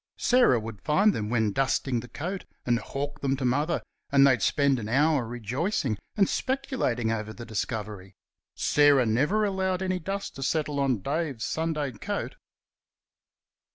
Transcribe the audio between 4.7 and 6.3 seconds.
an hour rejoicing and